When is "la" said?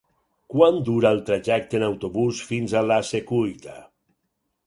2.93-2.99